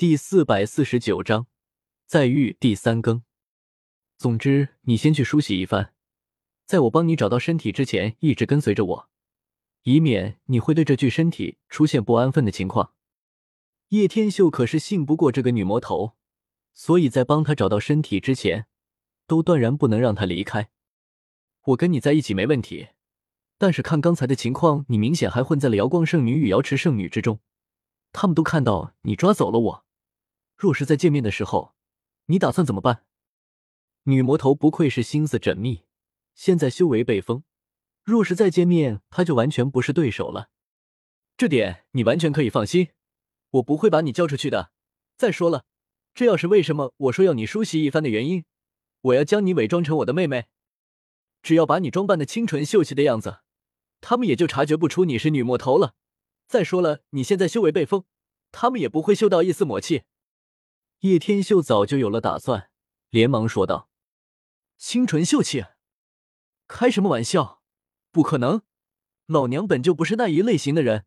[0.00, 1.46] 第四百四十九章，
[2.06, 3.22] 再遇第三更。
[4.16, 5.92] 总之，你先去梳洗一番，
[6.64, 9.10] 在我帮你找到身体之前，一直跟随着我，
[9.82, 12.94] 以免你会对这具身体出现不安分的情况。
[13.88, 16.16] 叶天秀可是信不过这个女魔头，
[16.72, 18.68] 所以在帮她找到身体之前，
[19.26, 20.70] 都断然不能让她离开。
[21.66, 22.88] 我跟你在一起没问题。
[23.58, 27.40] 但是看刚才的情况，你明显还混在了瑶光圣女与瑶池圣女之中。
[28.12, 29.84] 他们都看到你抓走了我，
[30.60, 31.74] 若是在见面的时候，
[32.26, 33.06] 你打算怎么办？
[34.02, 35.84] 女魔头不愧是心思缜密，
[36.34, 37.44] 现在修为被封，
[38.04, 40.50] 若是再见面，他就完全不是对手了。
[41.38, 42.88] 这点你完全可以放心，
[43.52, 44.70] 我不会把你交出去的。
[45.16, 45.64] 再说了，
[46.12, 48.44] 这要是为什么我说要你梳洗一番的原因，
[49.00, 50.48] 我要将你伪装成我的妹妹，
[51.42, 53.38] 只要把你装扮的清纯秀气的样子。
[54.02, 55.94] 他们也就察觉不出你是女魔头了。
[56.46, 58.04] 再说了，你现在修为被封，
[58.52, 60.02] 他们也不会嗅到一丝魔气。
[61.00, 62.70] 叶天秀早就有了打算，
[63.08, 63.88] 连忙说道
[64.76, 65.64] ：“清纯秀气？
[66.68, 67.62] 开什么玩笑？
[68.10, 68.62] 不可能！
[69.24, 71.06] 老娘本就不是那一类型的人，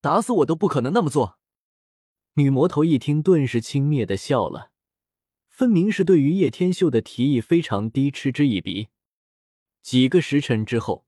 [0.00, 1.38] 打死我都不可能那么做。”
[2.34, 4.72] 女魔头一听，顿时轻蔑的笑了，
[5.48, 8.88] 分明是对于叶天秀的提议非常低，嗤之以鼻。
[9.82, 11.06] 几个时辰之后。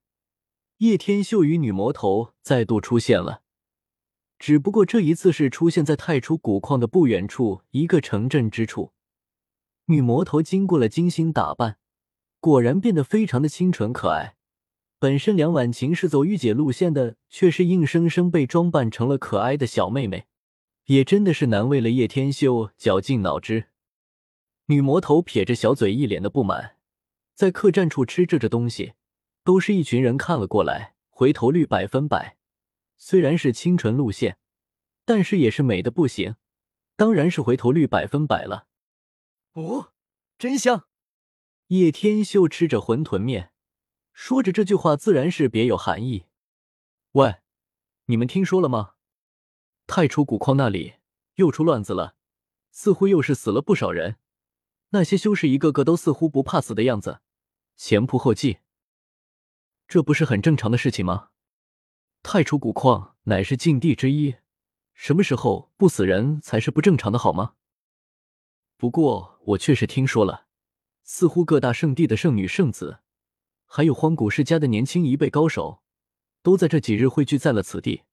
[0.78, 3.42] 叶天秀与女魔头再度出现了，
[4.40, 8.92] 只不过这一次是出现在太初古矿的不远处一个城镇之处。
[9.84, 11.76] 女魔头经过了精心打扮，
[12.40, 14.36] 果然变得非常的清纯可爱。
[14.98, 20.26] 本身梁婉晴是走御姐路线的，却是硬生生被装扮成了可爱的小妹妹，
[20.86, 23.66] 也真的是难为了叶天秀绞尽脑汁。
[24.66, 26.76] 女魔头撇着小嘴，一脸的不满，
[27.34, 28.94] 在客栈处吃着这东西。
[29.42, 32.36] 都是一群人看了过来，回头率百分百。
[33.02, 34.38] 虽然是清纯路线，
[35.06, 36.36] 但是也是美的不行，
[36.96, 38.68] 当然是回头率百分百了。
[39.54, 39.94] 哦，
[40.38, 40.86] 真香！
[41.68, 43.52] 叶天秀吃着馄饨面，
[44.12, 46.26] 说着这句话自然是别有含义。
[47.12, 47.36] 喂，
[48.04, 48.96] 你们听说了吗？
[49.86, 50.96] 太初古矿那里
[51.36, 52.14] 又出乱子了，
[52.70, 54.16] 似乎又是死了不少人。
[54.90, 57.22] 那些修士一个个都似乎不怕死的样子，
[57.76, 58.58] 前仆后继。
[59.88, 61.30] 这不是很正常的事情吗？
[62.22, 64.36] 太初古矿乃是禁地之一，
[64.92, 67.54] 什么时候不死人才是不正常的，好吗？
[68.76, 70.46] 不过我确实听说了，
[71.02, 73.00] 似乎各大圣地的圣女圣子，
[73.64, 75.82] 还有荒古世家的年轻一辈高手，
[76.42, 78.04] 都在这几日汇聚在了此地，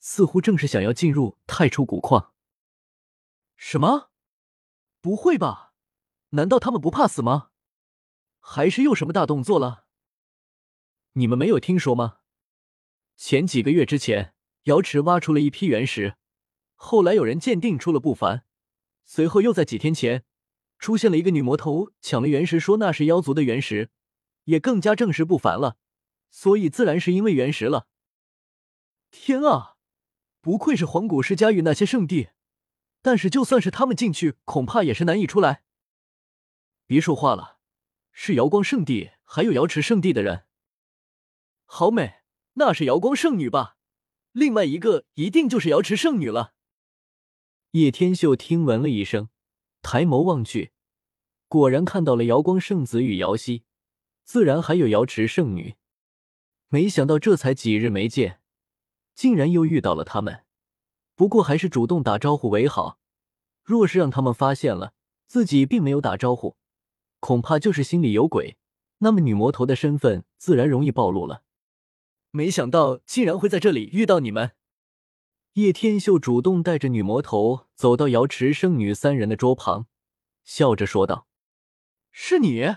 [0.00, 2.32] 似乎正是想要进入太初古矿。
[3.56, 4.10] 什么？
[5.00, 5.74] 不会吧？
[6.30, 7.50] 难道他们不怕死吗？
[8.40, 9.86] 还是又什么大动作了？
[11.12, 12.18] 你们没有听说吗？
[13.16, 16.16] 前几个月之前，瑶池挖出了一批原石，
[16.74, 18.44] 后来有人鉴定出了不凡，
[19.04, 20.24] 随后又在几天前
[20.78, 23.90] 出现了一个女魔头抢了原石，说那是妖族的原石，
[24.44, 25.76] 也更加证实不凡了。
[26.30, 27.86] 所以自然是因为原石了。
[29.12, 29.76] 天啊，
[30.40, 32.30] 不愧是黄古世家与那些圣地，
[33.00, 35.62] 但是就算是他们进去，恐怕也是难以出来。
[36.86, 37.60] 别说话了，
[38.10, 40.46] 是瑶光圣地还有瑶池圣地的人。
[41.64, 42.23] 好美，
[42.54, 43.76] 那是瑶光圣女吧？
[44.32, 46.54] 另外一个一定就是瑶池圣女了。
[47.72, 49.28] 叶天秀听闻了一声，
[49.82, 50.72] 抬眸望去，
[51.48, 53.64] 果然看到了瑶光圣子与瑶溪，
[54.22, 55.74] 自然还有瑶池圣女。
[56.68, 58.40] 没想到这才几日没见，
[59.14, 60.44] 竟然又遇到了他们。
[61.16, 62.98] 不过还是主动打招呼为好。
[63.62, 64.92] 若是让他们发现了
[65.26, 66.56] 自己并没有打招呼，
[67.18, 68.56] 恐怕就是心里有鬼。
[68.98, 71.42] 那么女魔头的身份自然容易暴露了。
[72.36, 74.56] 没想到竟然会在这里遇到你们。
[75.52, 79.86] 叶天秀主动带着女魔头走到瑶池圣女三人的桌旁，
[80.42, 81.28] 笑着说道
[82.10, 82.74] ：“是你。”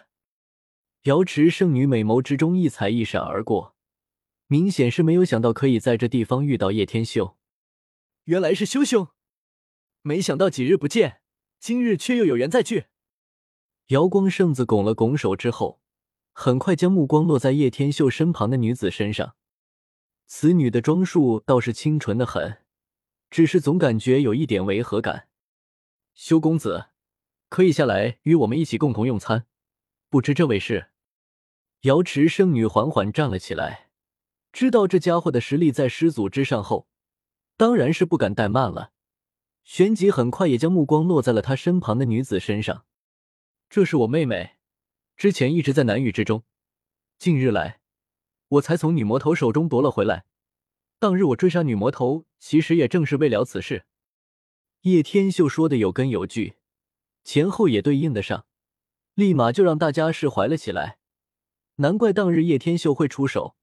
[1.05, 3.75] 瑶池圣女美眸之中异彩一闪而过，
[4.45, 7.35] 明显是没有想到可以在这地方遇到叶天秀。
[8.25, 9.07] 原来是修兄，
[10.03, 11.21] 没想到几日不见，
[11.59, 12.85] 今日却又有缘再聚。
[13.87, 15.81] 瑶光圣子拱了拱手之后，
[16.31, 19.33] 很快将目光落在叶天秀身旁的女子身上。
[20.29, 22.57] 此女的装束倒是清纯的很，
[23.29, 25.29] 只是总感觉有一点违和感。
[26.13, 26.87] 修公子，
[27.47, 29.47] 可以下来与我们一起共同用餐。
[30.09, 30.87] 不知这位是？
[31.81, 33.89] 瑶池圣女缓缓站了起来，
[34.51, 36.89] 知道这家伙的实力在师祖之上后，
[37.55, 38.91] 当然是不敢怠慢了。
[39.63, 42.85] 旋即很快也将目光落在了他身旁的女子身上。
[43.69, 44.57] 这是我妹妹，
[45.15, 46.43] 之前一直在南域之中，
[47.17, 47.79] 近日来。
[48.49, 50.25] 我才从女魔头手中夺了回来。
[50.99, 53.85] 当日我追杀女魔头，其实也正是为了此事。
[54.81, 56.55] 叶天秀说的有根有据，
[57.23, 58.45] 前后也对应得上，
[59.13, 60.97] 立马就让大家释怀了起来。
[61.75, 63.55] 难怪当日叶天秀会出手，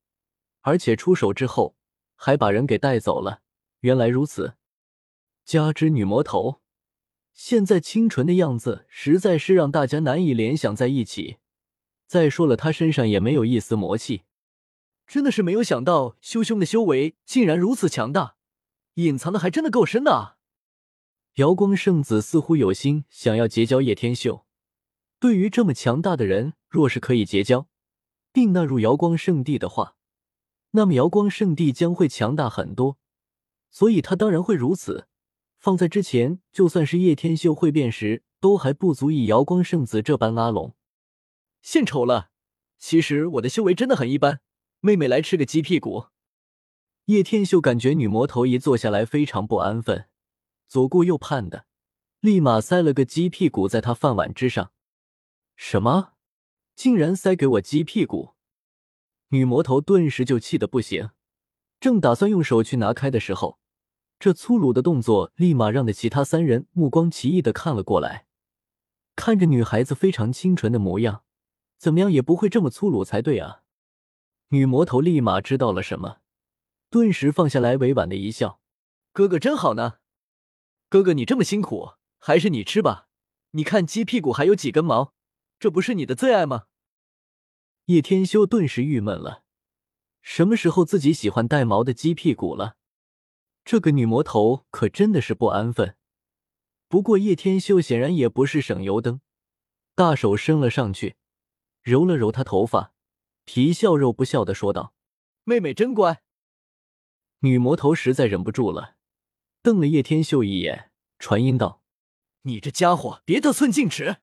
[0.60, 1.76] 而且出手之后
[2.14, 3.40] 还把人给带走了。
[3.80, 4.54] 原来如此，
[5.44, 6.60] 加之女魔头
[7.32, 11.38] 现在清纯的样子，实在是让大家难以联想在一起。
[12.06, 14.22] 再说了，她身上也没有一丝魔气，
[15.14, 18.34] 真的是没有想到修兄的修为竟然如此强大，
[18.94, 20.38] 隐藏的还真的够深的啊！
[21.34, 24.44] 瑶光圣子似乎有心想要结交叶天秀，
[25.20, 27.68] 对于这么强大的人，若是可以结交，
[28.32, 29.94] 并纳入瑶光圣地的话，
[30.72, 32.98] 那么瑶光圣地将会强大很多。
[33.70, 35.06] 所以他当然会如此。
[35.60, 40.74] 放在之前，就算是叶天秀会变时，都还不足以瑶光圣子这般拉拢。
[41.62, 42.30] 献丑了，
[42.80, 44.40] 其实我的修为真的很一般。
[44.84, 46.08] 妹妹来吃个鸡屁股。
[47.06, 50.10] 叶天秀感觉女魔头一坐下来非常不安分。
[50.68, 51.64] 左顾右盼的，
[52.20, 54.72] 立马塞了个鸡屁股在她饭碗之上。
[55.56, 56.12] 什么？
[56.76, 58.34] 竟然塞给我鸡屁股！
[59.28, 61.12] 女魔头顿时就气得不行，
[61.80, 63.58] 正打算用手去拿开的时候，
[64.18, 68.26] 这粗鲁的动作立马让的其他三人目光奇异的看了过来。
[69.16, 71.22] 看着女孩子非常清纯的模样，
[71.78, 73.62] 怎么样也不会这么粗鲁才对啊！
[74.48, 76.18] 女魔头立马知道了什么，
[76.90, 78.60] 顿时放下来，委婉的一笑
[79.12, 79.98] ：“哥哥真好呢。”
[80.88, 83.08] 哥哥，你这么辛苦，还是你吃吧。
[83.52, 85.12] 你看鸡屁股还有几根毛，
[85.58, 86.66] 这不是你的最爱吗？
[87.86, 89.42] 叶天修顿时郁闷了，
[90.22, 92.76] 什么时候自己喜欢带毛的鸡屁股了？
[93.64, 95.96] 这个女魔头可真的是不安分。
[96.88, 99.20] 不过叶天修显然也不是省油灯，
[99.94, 101.16] 大手伸了上去，
[101.82, 102.93] 揉了揉她头发，
[103.44, 104.94] 皮笑肉不笑的说道
[105.44, 106.22] ：“妹妹真乖。”
[107.40, 108.96] 女魔头实在忍不住了。
[109.62, 111.82] 瞪了叶天秀一眼，传音道
[112.42, 114.18] ：“你这家伙别得寸进尺，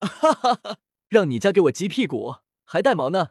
[0.00, 0.78] 哈哈哈！
[1.08, 3.30] 让你家给我鸡屁股还带毛呢？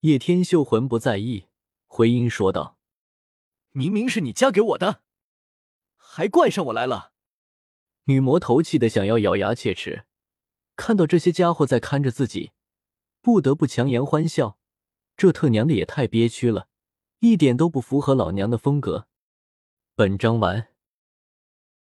[0.00, 1.46] 叶天秀浑不在意，
[1.86, 2.78] 回音说道
[3.70, 5.02] ：“明明是你家给我的，
[5.96, 7.12] 还怪上我来了！”
[8.06, 10.06] 女魔头气得想要咬牙切齿，
[10.76, 12.52] 看到这些家伙在看着自己，
[13.20, 14.58] 不得不强颜欢笑。
[15.16, 16.68] 这特娘的也太憋屈了！
[17.20, 19.06] 一点都不符合老娘的风格。
[19.94, 20.73] 本章完。